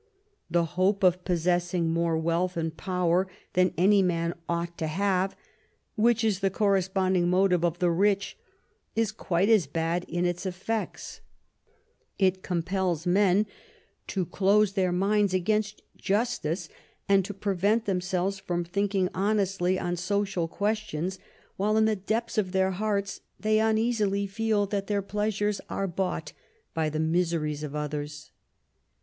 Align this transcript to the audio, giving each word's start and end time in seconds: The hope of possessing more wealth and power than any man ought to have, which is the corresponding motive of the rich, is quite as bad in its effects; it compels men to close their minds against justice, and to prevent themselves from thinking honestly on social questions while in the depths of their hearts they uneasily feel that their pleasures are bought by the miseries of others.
The 0.49 0.65
hope 0.65 1.03
of 1.03 1.23
possessing 1.23 1.93
more 1.93 2.17
wealth 2.17 2.57
and 2.57 2.75
power 2.75 3.27
than 3.53 3.71
any 3.77 4.01
man 4.01 4.33
ought 4.49 4.75
to 4.79 4.87
have, 4.87 5.35
which 5.93 6.23
is 6.23 6.39
the 6.39 6.49
corresponding 6.49 7.29
motive 7.29 7.63
of 7.63 7.77
the 7.77 7.91
rich, 7.91 8.35
is 8.95 9.11
quite 9.11 9.47
as 9.47 9.67
bad 9.67 10.05
in 10.07 10.25
its 10.25 10.43
effects; 10.47 11.21
it 12.17 12.41
compels 12.41 13.05
men 13.05 13.45
to 14.07 14.25
close 14.25 14.73
their 14.73 14.91
minds 14.91 15.35
against 15.35 15.83
justice, 15.95 16.67
and 17.07 17.23
to 17.23 17.31
prevent 17.31 17.85
themselves 17.85 18.39
from 18.39 18.63
thinking 18.63 19.07
honestly 19.13 19.77
on 19.77 19.95
social 19.95 20.47
questions 20.47 21.19
while 21.57 21.77
in 21.77 21.85
the 21.85 21.95
depths 21.95 22.39
of 22.39 22.53
their 22.53 22.71
hearts 22.71 23.21
they 23.39 23.59
uneasily 23.59 24.25
feel 24.25 24.65
that 24.65 24.87
their 24.87 25.03
pleasures 25.03 25.61
are 25.69 25.85
bought 25.85 26.33
by 26.73 26.89
the 26.89 26.99
miseries 26.99 27.61
of 27.61 27.75
others. 27.75 28.31